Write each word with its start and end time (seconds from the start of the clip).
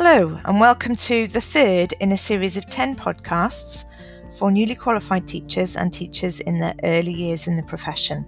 Hello, 0.00 0.38
and 0.44 0.60
welcome 0.60 0.94
to 0.94 1.26
the 1.26 1.40
third 1.40 1.92
in 1.98 2.12
a 2.12 2.16
series 2.16 2.56
of 2.56 2.70
10 2.70 2.94
podcasts 2.94 3.84
for 4.38 4.48
newly 4.48 4.76
qualified 4.76 5.26
teachers 5.26 5.74
and 5.74 5.92
teachers 5.92 6.38
in 6.38 6.60
their 6.60 6.74
early 6.84 7.10
years 7.10 7.48
in 7.48 7.56
the 7.56 7.64
profession. 7.64 8.24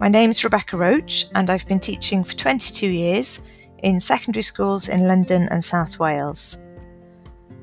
My 0.00 0.08
name's 0.08 0.42
Rebecca 0.42 0.76
Roach, 0.76 1.26
and 1.36 1.48
I've 1.48 1.64
been 1.68 1.78
teaching 1.78 2.24
for 2.24 2.34
22 2.34 2.88
years 2.88 3.40
in 3.84 4.00
secondary 4.00 4.42
schools 4.42 4.88
in 4.88 5.06
London 5.06 5.46
and 5.52 5.62
South 5.62 6.00
Wales. 6.00 6.58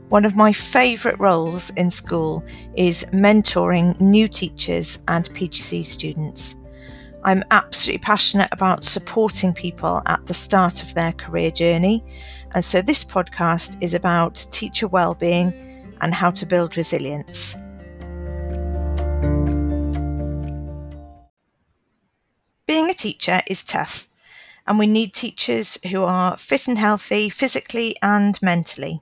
One 0.08 0.24
of 0.24 0.38
my 0.38 0.54
favourite 0.54 1.20
roles 1.20 1.70
in 1.72 1.92
school 1.92 2.46
is 2.78 3.06
mentoring 3.12 4.00
new 4.00 4.30
teachers 4.30 5.00
and 5.10 5.30
PGCE 5.32 5.86
students. 5.86 6.56
I'm 7.24 7.44
absolutely 7.52 8.00
passionate 8.00 8.50
about 8.52 8.84
supporting 8.84 9.54
people 9.54 10.02
at 10.06 10.26
the 10.26 10.34
start 10.34 10.82
of 10.82 10.94
their 10.94 11.12
career 11.12 11.52
journey. 11.52 12.04
And 12.52 12.64
so 12.64 12.82
this 12.82 13.04
podcast 13.04 13.82
is 13.82 13.94
about 13.94 14.48
teacher 14.52 14.88
well-being 14.88 15.54
and 16.02 16.14
how 16.14 16.32
to 16.32 16.46
build 16.46 16.78
resilience. 16.78 17.56
Being 22.66 22.90
a 22.90 22.94
teacher 22.94 23.40
is 23.50 23.64
tough, 23.64 24.08
and 24.68 24.78
we 24.78 24.88
need 24.88 25.14
teachers 25.14 25.80
who 25.90 26.04
are 26.04 26.38
fit 26.38 26.68
and 26.68 26.78
healthy 26.78 27.30
physically 27.30 27.96
and 28.02 28.40
mentally. 28.42 29.02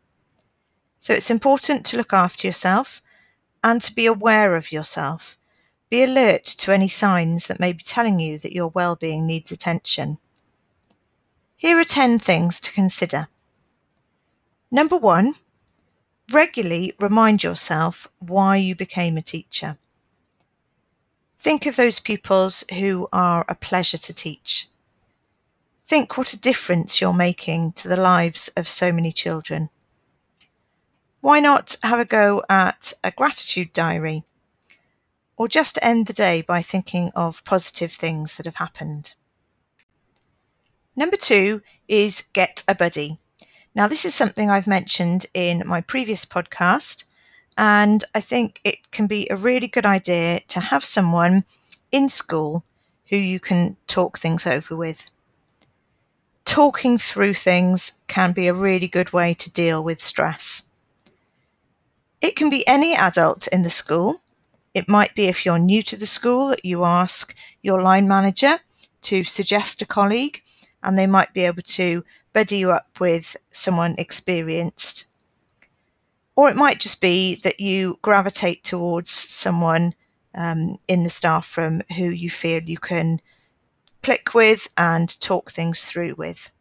So 1.00 1.14
it's 1.14 1.32
important 1.32 1.86
to 1.88 1.98
look 1.98 2.14
after 2.14 2.48
yourself 2.48 3.02
and 3.64 3.82
to 3.82 3.94
be 3.94 4.06
aware 4.06 4.56
of 4.56 4.72
yourself 4.72 5.38
be 5.90 6.04
alert 6.04 6.44
to 6.44 6.72
any 6.72 6.88
signs 6.88 7.48
that 7.48 7.60
may 7.60 7.72
be 7.72 7.84
telling 7.84 8.20
you 8.20 8.38
that 8.40 8.54
your 8.54 8.70
well-being 8.70 9.26
needs 9.28 9.52
attention. 9.52 10.18
Here 11.56 11.80
are 11.80 11.84
10 11.84 12.20
things 12.20 12.60
to 12.62 12.72
consider. 12.72 13.28
Number 14.72 14.98
one, 14.98 15.36
regularly 16.34 16.94
remind 17.00 17.44
yourself 17.44 18.08
why 18.20 18.58
you 18.58 18.76
became 18.76 19.18
a 19.18 19.22
teacher. 19.22 19.78
Think 21.38 21.66
of 21.66 21.76
those 21.76 22.00
pupils 22.00 22.64
who 22.80 23.08
are 23.14 23.46
a 23.48 23.56
pleasure 23.56 24.00
to 24.00 24.14
teach. 24.14 24.68
Think 25.86 26.18
what 26.18 26.34
a 26.34 26.42
difference 26.42 27.00
you're 27.00 27.14
making 27.14 27.74
to 27.74 27.88
the 27.88 27.96
lives 27.96 28.50
of 28.58 28.68
so 28.68 28.92
many 28.92 29.12
children. 29.12 29.70
Why 31.22 31.40
not 31.40 31.78
have 31.84 32.00
a 32.00 32.06
go 32.06 32.42
at 32.50 32.94
a 33.04 33.12
gratitude 33.12 33.72
diary 33.72 34.24
or 35.38 35.48
just 35.48 35.80
end 35.82 36.08
the 36.08 36.14
day 36.14 36.42
by 36.42 36.62
thinking 36.62 37.12
of 37.16 37.44
positive 37.44 37.92
things 37.92 38.38
that 38.38 38.46
have 38.46 38.56
happened. 38.56 39.16
Number 40.96 41.18
two 41.18 41.62
is 41.88 42.24
get 42.34 42.64
a 42.68 42.76
buddy. 42.76 43.20
Now, 43.76 43.88
this 43.88 44.06
is 44.06 44.16
something 44.16 44.50
I've 44.50 44.68
mentioned 44.68 45.26
in 45.34 45.62
my 45.66 45.82
previous 45.82 46.24
podcast, 46.24 47.04
and 47.58 48.04
I 48.14 48.22
think 48.22 48.62
it 48.64 48.92
can 48.92 49.08
be 49.08 49.28
a 49.30 49.36
really 49.36 49.68
good 49.68 49.86
idea 49.86 50.40
to 50.48 50.60
have 50.62 50.86
someone 50.86 51.44
in 51.92 52.08
school 52.08 52.64
who 53.10 53.18
you 53.18 53.40
can 53.40 53.76
talk 53.88 54.18
things 54.18 54.48
over 54.48 54.76
with. 54.76 55.12
Talking 56.46 56.98
through 56.98 57.34
things 57.34 58.00
can 58.08 58.32
be 58.32 58.48
a 58.48 58.54
really 58.54 58.88
good 58.88 59.12
way 59.12 59.34
to 59.34 59.52
deal 59.52 59.84
with 59.84 60.00
stress. 60.00 60.64
It 62.22 62.36
can 62.38 62.50
be 62.50 62.66
any 62.68 62.96
adult 62.96 63.48
in 63.48 63.64
the 63.64 63.70
school, 63.70 64.22
it 64.76 64.90
might 64.90 65.16
be 65.16 65.28
if 65.28 65.46
you're 65.46 65.58
new 65.58 65.82
to 65.84 65.98
the 65.98 66.06
school 66.06 66.50
that 66.50 66.66
you 66.66 66.84
ask 66.84 67.36
your 67.64 67.82
line 67.82 68.08
manager 68.10 68.60
to 69.04 69.24
suggest 69.24 69.82
a 69.82 69.86
colleague, 69.86 70.44
and 70.84 70.98
they 70.98 71.08
might 71.08 71.34
be 71.34 71.46
able 71.46 71.62
to 71.64 72.04
buddy 72.34 72.58
you 72.58 72.72
up 72.72 73.00
with 73.00 73.38
someone 73.50 73.96
experienced. 73.98 75.06
Or 76.36 76.50
it 76.50 76.58
might 76.58 76.82
just 76.82 77.00
be 77.00 77.36
that 77.44 77.62
you 77.62 77.98
gravitate 78.02 78.66
towards 78.66 79.10
someone 79.10 79.94
um, 80.36 80.76
in 80.90 81.04
the 81.04 81.10
staff 81.10 81.58
room 81.58 81.82
who 81.96 82.10
you 82.10 82.30
feel 82.30 82.62
you 82.62 82.78
can 82.78 83.22
click 84.04 84.34
with 84.34 84.68
and 84.78 85.20
talk 85.22 85.50
things 85.50 85.86
through 85.86 86.16
with. 86.18 86.52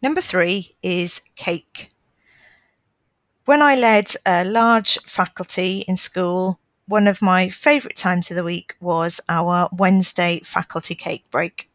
Number 0.00 0.20
three 0.20 0.70
is 0.82 1.22
cake. 1.34 1.90
When 3.46 3.62
I 3.62 3.76
led 3.76 4.08
a 4.26 4.44
large 4.44 4.98
faculty 5.02 5.84
in 5.86 5.96
school, 5.96 6.58
one 6.88 7.06
of 7.06 7.22
my 7.22 7.48
favourite 7.48 7.94
times 7.94 8.28
of 8.28 8.36
the 8.36 8.42
week 8.42 8.74
was 8.80 9.20
our 9.28 9.68
Wednesday 9.72 10.40
faculty 10.42 10.96
cake 10.96 11.30
break. 11.30 11.70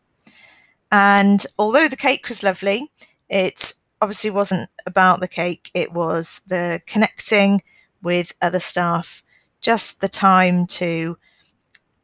And 0.92 1.46
although 1.58 1.88
the 1.88 1.96
cake 1.96 2.28
was 2.28 2.44
lovely, 2.44 2.92
it 3.30 3.74
obviously 4.02 4.32
wasn't 4.32 4.70
about 4.86 5.22
the 5.22 5.30
cake, 5.30 5.72
it 5.74 5.94
was 5.94 6.42
the 6.46 6.82
connecting 6.88 7.62
with 8.04 8.34
other 8.42 8.60
staff, 8.60 9.24
just 9.62 10.02
the 10.02 10.10
time 10.10 10.66
to 10.82 11.18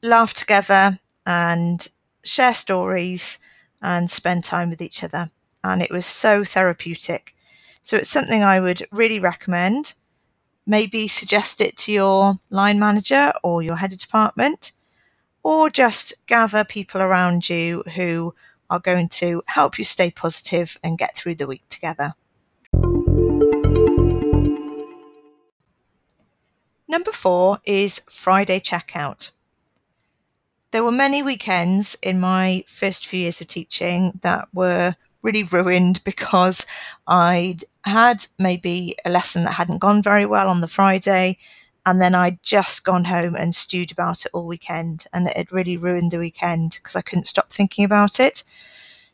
laugh 0.01 0.33
together 0.33 0.97
and 1.25 1.89
share 2.23 2.53
stories 2.53 3.37
and 3.81 4.09
spend 4.09 4.45
time 4.45 4.69
with 4.69 4.81
each 4.81 5.03
other. 5.03 5.29
And 5.61 5.81
it 5.81 5.91
was 5.91 6.05
so 6.05 6.45
therapeutic. 6.45 7.33
So 7.87 7.95
it's 7.95 8.09
something 8.09 8.43
I 8.43 8.59
would 8.59 8.83
really 8.91 9.17
recommend. 9.17 9.93
Maybe 10.65 11.07
suggest 11.07 11.61
it 11.61 11.77
to 11.77 11.93
your 11.93 12.33
line 12.49 12.79
manager 12.79 13.31
or 13.45 13.61
your 13.61 13.77
head 13.77 13.93
of 13.93 13.99
department, 13.99 14.73
or 15.41 15.69
just 15.69 16.13
gather 16.25 16.65
people 16.65 17.01
around 17.01 17.47
you 17.47 17.83
who 17.95 18.35
are 18.69 18.81
going 18.81 19.07
to 19.07 19.41
help 19.45 19.77
you 19.77 19.85
stay 19.85 20.11
positive 20.11 20.77
and 20.83 20.97
get 20.97 21.15
through 21.15 21.35
the 21.35 21.47
week 21.47 21.63
together. 21.69 22.11
Number 26.89 27.13
four 27.13 27.59
is 27.65 28.01
Friday 28.09 28.59
checkout. 28.59 29.31
There 30.71 30.83
were 30.83 30.91
many 30.91 31.23
weekends 31.23 31.97
in 32.03 32.19
my 32.19 32.65
first 32.67 33.07
few 33.07 33.21
years 33.21 33.39
of 33.39 33.47
teaching 33.47 34.19
that 34.23 34.49
were 34.53 34.97
really 35.23 35.43
ruined 35.43 36.03
because 36.05 36.65
I'd 37.07 37.63
had 37.87 38.25
maybe 38.37 38.95
a 39.05 39.09
lesson 39.09 39.43
that 39.43 39.53
hadn't 39.53 39.79
gone 39.79 40.01
very 40.01 40.25
well 40.25 40.49
on 40.49 40.61
the 40.61 40.67
Friday. 40.67 41.37
And 41.85 42.01
then 42.01 42.15
I'd 42.15 42.43
just 42.43 42.83
gone 42.83 43.05
home 43.05 43.35
and 43.35 43.55
stewed 43.55 43.91
about 43.91 44.25
it 44.25 44.31
all 44.33 44.45
weekend. 44.45 45.05
And 45.13 45.27
it 45.27 45.37
had 45.37 45.51
really 45.51 45.77
ruined 45.77 46.11
the 46.11 46.19
weekend 46.19 46.71
because 46.75 46.95
I 46.95 47.01
couldn't 47.01 47.25
stop 47.25 47.49
thinking 47.51 47.85
about 47.85 48.19
it. 48.19 48.43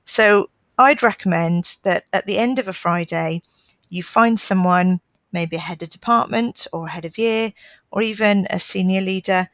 So 0.05 0.49
I'd 0.77 1.03
recommend 1.03 1.77
that 1.83 2.05
at 2.11 2.25
the 2.25 2.37
end 2.37 2.59
of 2.59 2.67
a 2.67 2.73
Friday, 2.73 3.43
you 3.89 4.01
find 4.01 4.39
someone, 4.39 5.01
maybe 5.31 5.55
a 5.55 5.59
head 5.59 5.83
of 5.83 5.89
department 5.89 6.67
or 6.73 6.87
a 6.87 6.91
head 6.91 7.05
of 7.05 7.17
year, 7.17 7.51
or 7.91 8.01
even 8.01 8.47
a 8.49 8.57
senior 8.57 9.01
leader, 9.01 9.49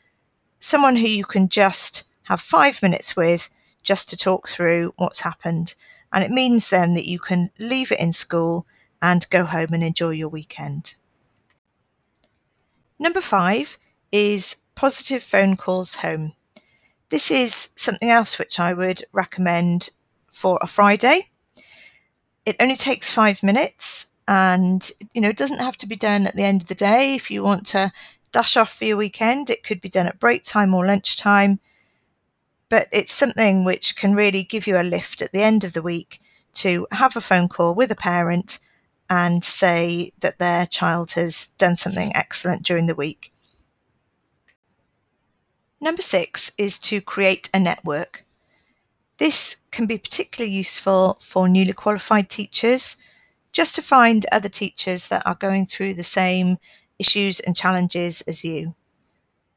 someone 0.59 0.96
who 0.96 1.07
you 1.07 1.25
can 1.25 1.50
just 1.50 2.07
have 2.24 2.40
five 2.40 2.81
minutes 2.81 3.16
with 3.16 3.50
just 3.84 4.09
to 4.09 4.18
talk 4.18 4.47
through 4.47 4.94
what's 4.97 5.22
happened. 5.22 5.75
And 6.13 6.24
it 6.24 6.31
means 6.31 6.69
then 6.69 6.94
that 6.94 7.07
you 7.07 7.19
can 7.19 7.51
leave 7.59 7.91
it 7.91 8.00
in 8.00 8.13
school 8.13 8.66
and 9.02 9.30
go 9.30 9.46
home 9.46 9.70
and 9.72 9.84
enjoy 9.84 10.12
your 10.12 10.30
weekend. 10.30 10.96
Number 13.00 13.22
five 13.22 13.78
is 14.12 14.58
positive 14.76 15.24
phone 15.24 15.56
calls 15.56 15.96
home. 15.96 16.34
This 17.10 17.32
is 17.32 17.70
something 17.76 18.10
else 18.10 18.38
which 18.38 18.60
I 18.60 18.74
would 18.74 19.04
recommend 19.14 19.90
for 20.32 20.60
a 20.62 20.68
Friday. 20.68 21.30
It 22.46 22.56
only 22.60 22.76
takes 22.76 23.12
five 23.12 23.42
minutes 23.42 24.08
and 24.28 24.92
you 25.14 25.22
know 25.22 25.30
it 25.30 25.38
doesn't 25.38 25.60
have 25.60 25.76
to 25.78 25.88
be 25.88 25.96
done 25.96 26.28
at 26.28 26.36
the 26.36 26.44
end 26.44 26.62
of 26.62 26.68
the 26.68 26.76
day 26.76 27.16
if 27.16 27.31
you 27.31 27.44
want 27.44 27.66
to 27.66 27.92
dash 28.31 28.56
off 28.56 28.72
for 28.72 28.86
your 28.86 28.96
weekend 28.96 29.50
it 29.50 29.64
could 29.64 29.81
be 29.81 29.90
done 29.90 30.06
at 30.06 30.20
break 30.20 30.44
time 30.44 30.72
or 30.74 30.86
lunchtime 30.86 31.60
but 32.70 32.88
it's 32.92 33.12
something 33.12 33.66
which 33.66 33.96
can 33.96 34.14
really 34.14 34.44
give 34.44 34.68
you 34.68 34.80
a 34.80 34.84
lift 34.84 35.24
at 35.24 35.31
the 35.31 35.42
end 35.42 35.63
of 35.63 35.74
the 35.74 35.81
week 35.81 36.19
to 36.54 36.86
have 36.92 37.16
a 37.16 37.22
phone 37.22 37.48
call 37.48 37.74
with 37.74 37.92
a 37.92 37.95
parent 37.95 38.60
and 39.09 39.44
say 39.44 40.11
that 40.19 40.39
their 40.39 40.65
child 40.65 41.13
has 41.13 41.47
done 41.57 41.75
something 41.75 42.11
excellent 42.15 42.63
during 42.63 42.88
the 42.88 42.95
week. 42.95 43.33
Number 45.81 46.01
six 46.01 46.51
is 46.57 46.77
to 46.79 47.01
create 47.01 47.50
a 47.53 47.59
network. 47.59 48.25
This 49.17 49.57
can 49.71 49.85
be 49.85 49.97
particularly 49.97 50.53
useful 50.53 51.17
for 51.21 51.50
newly 51.50 51.73
qualified 51.73 52.29
teachers, 52.29 52.97
just 53.51 53.75
to 53.75 53.81
find 53.81 54.25
other 54.31 54.50
teachers 54.50 55.07
that 55.07 55.25
are 55.25 55.35
going 55.35 55.65
through 55.65 55.94
the 55.95 56.03
same 56.03 56.57
issues 57.00 57.39
and 57.39 57.56
challenges 57.56 58.21
as 58.21 58.44
you. 58.44 58.75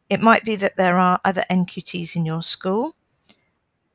It 0.08 0.22
might 0.22 0.44
be 0.44 0.56
that 0.56 0.76
there 0.76 0.96
are 0.96 1.20
other 1.24 1.42
NQTs 1.50 2.16
in 2.16 2.24
your 2.24 2.42
school, 2.42 2.94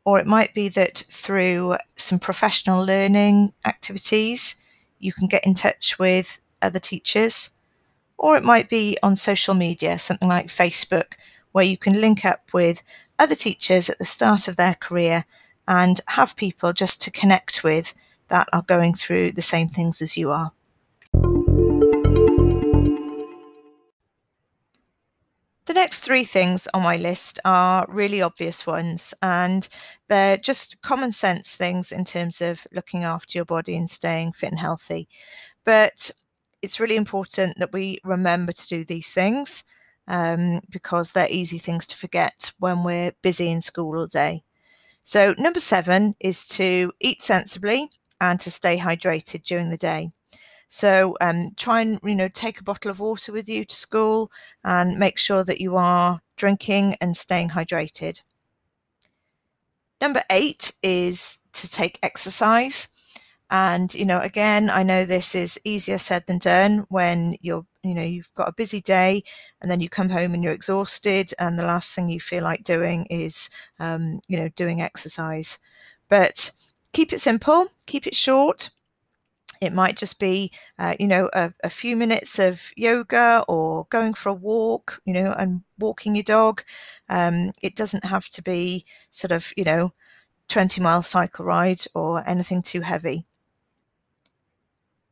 or 0.05 0.19
it 0.19 0.27
might 0.27 0.53
be 0.53 0.69
that 0.69 0.97
through 0.97 1.75
some 1.95 2.19
professional 2.19 2.83
learning 2.85 3.53
activities, 3.65 4.55
you 4.99 5.13
can 5.13 5.27
get 5.27 5.45
in 5.45 5.53
touch 5.53 5.99
with 5.99 6.39
other 6.61 6.79
teachers, 6.79 7.51
or 8.17 8.35
it 8.35 8.43
might 8.43 8.69
be 8.69 8.97
on 9.03 9.15
social 9.15 9.53
media, 9.53 9.97
something 9.97 10.27
like 10.27 10.47
Facebook, 10.47 11.13
where 11.51 11.65
you 11.65 11.77
can 11.77 12.01
link 12.01 12.25
up 12.25 12.53
with 12.53 12.83
other 13.19 13.35
teachers 13.35 13.89
at 13.89 13.99
the 13.99 14.05
start 14.05 14.47
of 14.47 14.57
their 14.57 14.75
career 14.75 15.25
and 15.67 15.99
have 16.07 16.35
people 16.35 16.73
just 16.73 17.01
to 17.01 17.11
connect 17.11 17.63
with 17.63 17.93
that 18.29 18.47
are 18.53 18.63
going 18.63 18.93
through 18.93 19.31
the 19.31 19.41
same 19.41 19.67
things 19.67 20.01
as 20.01 20.17
you 20.17 20.31
are. 20.31 20.51
The 25.67 25.73
next 25.73 25.99
three 25.99 26.23
things 26.23 26.69
on 26.73 26.81
my 26.81 26.95
list 26.95 27.41
are 27.43 27.85
really 27.89 28.21
obvious 28.21 28.65
ones, 28.65 29.13
and 29.21 29.67
they're 30.07 30.37
just 30.37 30.81
common 30.81 31.11
sense 31.11 31.57
things 31.57 31.91
in 31.91 32.05
terms 32.05 32.39
of 32.41 32.65
looking 32.71 33.03
after 33.03 33.37
your 33.37 33.43
body 33.43 33.75
and 33.75 33.89
staying 33.89 34.31
fit 34.31 34.51
and 34.51 34.59
healthy. 34.59 35.09
But 35.65 36.09
it's 36.61 36.79
really 36.79 36.95
important 36.95 37.57
that 37.59 37.73
we 37.73 37.99
remember 38.05 38.53
to 38.53 38.67
do 38.67 38.85
these 38.85 39.13
things 39.13 39.65
um, 40.07 40.61
because 40.69 41.11
they're 41.11 41.27
easy 41.29 41.57
things 41.57 41.85
to 41.87 41.97
forget 41.97 42.49
when 42.59 42.85
we're 42.85 43.11
busy 43.21 43.51
in 43.51 43.59
school 43.59 43.99
all 43.99 44.07
day. 44.07 44.45
So, 45.03 45.35
number 45.37 45.59
seven 45.59 46.15
is 46.21 46.45
to 46.47 46.93
eat 47.01 47.21
sensibly 47.21 47.89
and 48.21 48.39
to 48.39 48.49
stay 48.51 48.77
hydrated 48.77 49.43
during 49.43 49.69
the 49.69 49.77
day. 49.77 50.11
So 50.67 51.15
um, 51.21 51.51
try 51.57 51.81
and 51.81 51.99
you 52.03 52.15
know 52.15 52.27
take 52.29 52.59
a 52.59 52.63
bottle 52.63 52.91
of 52.91 52.99
water 52.99 53.31
with 53.31 53.49
you 53.49 53.65
to 53.65 53.75
school 53.75 54.31
and 54.63 54.97
make 54.97 55.17
sure 55.19 55.43
that 55.43 55.61
you 55.61 55.75
are 55.77 56.21
drinking 56.35 56.95
and 57.01 57.15
staying 57.17 57.49
hydrated. 57.49 58.21
Number 60.01 60.21
eight 60.29 60.71
is 60.83 61.39
to 61.53 61.69
take 61.69 61.99
exercise. 62.03 62.87
And 63.49 63.93
you 63.95 64.05
know, 64.05 64.19
again, 64.19 64.69
I 64.69 64.83
know 64.83 65.05
this 65.05 65.33
is 65.33 65.59
easier 65.63 65.97
said 65.97 66.25
than 66.27 66.37
done 66.37 66.85
when 66.89 67.37
you're 67.41 67.65
you 67.83 67.93
know 67.93 68.01
you've 68.03 68.33
got 68.33 68.49
a 68.49 68.53
busy 68.53 68.81
day 68.81 69.23
and 69.61 69.71
then 69.71 69.79
you 69.79 69.87
come 69.87 70.09
home 70.09 70.33
and 70.33 70.43
you're 70.43 70.51
exhausted 70.53 71.33
and 71.39 71.57
the 71.57 71.65
last 71.65 71.95
thing 71.95 72.09
you 72.09 72.19
feel 72.19 72.43
like 72.43 72.63
doing 72.65 73.05
is 73.09 73.49
um, 73.79 74.19
you 74.27 74.35
know 74.37 74.49
doing 74.49 74.81
exercise 74.81 75.57
but 76.09 76.51
keep 76.91 77.13
it 77.13 77.21
simple 77.21 77.67
keep 77.85 78.05
it 78.05 78.13
short 78.15 78.71
it 79.61 79.73
might 79.73 79.97
just 79.97 80.19
be, 80.19 80.51
uh, 80.79 80.95
you 80.99 81.07
know, 81.07 81.29
a, 81.33 81.53
a, 81.63 81.69
few 81.69 81.95
minutes 81.95 82.39
of 82.39 82.71
yoga 82.75 83.43
or 83.47 83.85
going 83.89 84.13
for 84.13 84.29
a 84.29 84.33
walk, 84.33 85.01
you 85.05 85.13
know, 85.13 85.33
and 85.37 85.61
walking 85.79 86.15
your 86.15 86.23
dog. 86.23 86.63
Um, 87.09 87.51
it 87.61 87.75
doesn't 87.75 88.05
have 88.05 88.29
to 88.29 88.41
be 88.41 88.85
sort 89.09 89.31
of, 89.31 89.51
you 89.57 89.63
know, 89.63 89.93
20 90.49 90.81
mile 90.81 91.01
cycle 91.01 91.45
ride 91.45 91.81
or 91.93 92.27
anything 92.27 92.61
too 92.61 92.81
heavy. 92.81 93.25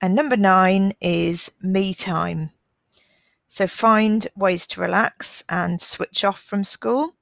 And 0.01 0.15
number 0.15 0.37
nine 0.37 0.93
is 1.01 1.51
me 1.61 1.93
time. 1.93 2.49
So 3.47 3.67
find 3.67 4.27
ways 4.35 4.67
to 4.67 4.81
relax 4.81 5.43
and 5.49 5.79
switch 5.79 6.23
off 6.23 6.41
from 6.41 6.63
school 6.63 7.15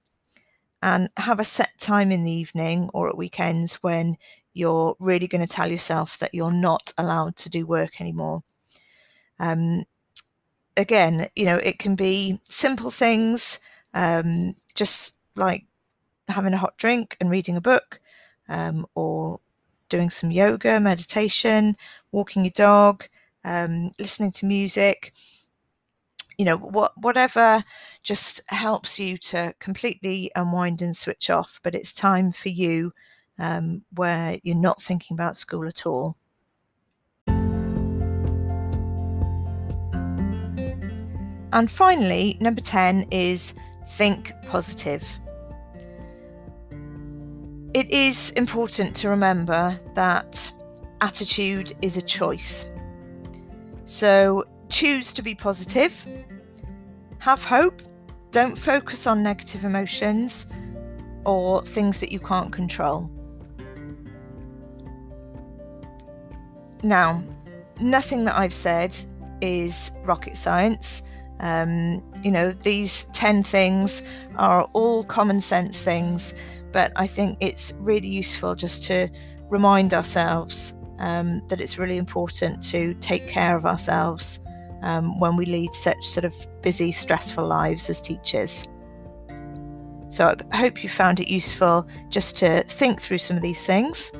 and 0.82 1.10
have 1.18 1.40
a 1.40 1.46
set 1.46 1.78
time 1.80 2.12
in 2.12 2.24
the 2.24 2.32
evening 2.32 2.90
or 2.94 3.08
at 3.08 3.18
weekends 3.18 3.76
when 3.76 4.18
you're 4.54 4.96
really 5.00 5.28
going 5.28 5.46
to 5.46 5.52
tell 5.52 5.70
yourself 5.72 6.18
that 6.20 6.34
you're 6.34 6.52
not 6.54 6.94
allowed 6.98 7.36
to 7.38 7.50
do 7.50 7.66
work 7.66 8.00
anymore. 8.00 8.44
Um, 9.40 9.84
again, 10.78 11.28
you 11.36 11.46
know, 11.46 11.58
it 11.58 11.80
can 11.80 11.96
be 11.96 12.40
simple 12.50 12.92
things, 12.92 13.60
um, 13.94 14.56
just 14.76 15.16
like 15.36 15.66
having 16.28 16.54
a 16.54 16.58
hot 16.58 16.78
drink 16.78 17.18
and 17.20 17.30
reading 17.30 17.56
a 17.58 17.62
book, 17.62 18.00
um, 18.50 18.86
or 18.96 19.40
doing 19.90 20.10
some 20.10 20.32
yoga, 20.32 20.80
meditation, 20.80 21.76
walking 22.12 22.44
your 22.44 22.52
dog, 22.52 23.06
um, 23.46 23.92
listening 24.00 24.32
to 24.32 24.46
music. 24.46 25.14
You 26.38 26.46
know, 26.46 26.58
what, 26.58 26.94
whatever 26.98 27.64
just 28.02 28.42
helps 28.52 29.00
you 29.00 29.18
to 29.18 29.54
completely 29.60 30.32
unwind 30.36 30.82
and 30.82 30.98
switch 30.98 31.30
off. 31.30 31.60
But 31.64 31.76
it's 31.76 31.94
time 31.94 32.32
for 32.32 32.50
you 32.50 32.92
um, 33.40 33.84
where 33.96 34.38
you're 34.44 34.56
not 34.56 34.82
thinking 34.82 35.16
about 35.16 35.38
school 35.38 35.68
at 35.68 35.86
all. 35.86 36.18
And 41.54 41.70
finally, 41.70 42.38
number 42.42 42.62
10 42.62 43.06
is 43.12 43.54
think 43.90 44.34
positive. 44.48 45.04
It 47.76 47.90
is 47.92 48.32
important 48.32 48.96
to 48.98 49.10
remember 49.10 49.80
that 49.94 50.52
attitude 51.02 51.74
is 51.82 51.96
a 51.98 52.02
choice. 52.02 52.66
So 53.86 54.46
choose 54.70 55.14
to 55.14 55.22
be 55.22 55.36
positive, 55.36 56.08
have 57.20 57.44
hope, 57.44 57.82
don't 58.32 58.58
focus 58.58 59.06
on 59.06 59.22
negative 59.22 59.64
emotions 59.64 60.48
or 61.26 61.62
things 61.62 62.00
that 62.00 62.12
you 62.12 62.20
can't 62.20 62.52
control. 62.52 63.12
Now, 66.84 67.24
nothing 67.80 68.26
that 68.26 68.38
I've 68.38 68.54
said 68.54 68.96
is 69.42 69.92
rocket 70.04 70.38
science. 70.38 71.04
Um, 71.40 72.04
you 72.24 72.32
know, 72.32 72.52
these 72.52 73.06
10 73.14 73.44
things 73.44 74.04
are 74.36 74.70
all 74.74 75.04
common 75.04 75.42
sense 75.42 75.84
things, 75.84 76.34
but 76.72 76.92
I 76.96 77.08
think 77.08 77.38
it's 77.40 77.74
really 77.80 78.08
useful 78.08 78.56
just 78.56 78.84
to 78.84 79.10
remind 79.50 79.94
ourselves 79.94 80.76
um, 81.00 81.42
that 81.48 81.60
it's 81.60 81.78
really 81.78 81.98
important 81.98 82.64
to 82.72 82.94
take 82.96 83.28
care 83.28 83.56
of 83.56 83.66
ourselves 83.66 84.40
um, 84.82 85.20
when 85.20 85.36
we 85.36 85.46
lead 85.46 85.74
such 85.74 86.04
sort 86.06 86.26
of 86.26 86.34
busy, 86.62 86.92
stressful 86.92 87.46
lives 87.46 87.90
as 87.90 88.02
teachers. 88.02 88.68
So 90.10 90.36
I 90.52 90.58
hope 90.58 90.84
you 90.84 90.90
found 90.90 91.20
it 91.20 91.30
useful 91.30 91.88
just 92.10 92.38
to 92.38 92.62
think 92.64 93.02
through 93.02 93.18
some 93.18 93.36
of 93.36 93.42
these 93.42 93.66
things. 93.66 94.12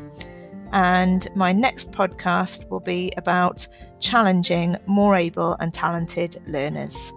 And 0.74 1.28
my 1.36 1.54
next 1.54 1.92
podcast 1.92 2.70
will 2.70 2.80
be 2.80 3.12
about 3.16 3.66
challenging 4.00 4.76
more 4.88 5.16
able 5.16 5.56
and 5.60 5.74
talented 5.74 6.36
learners. 6.48 7.14